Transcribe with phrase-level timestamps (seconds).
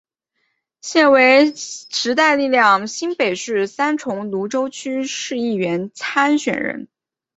[0.81, 6.87] 现为时代力量新北市三重芦洲区市议员参选人。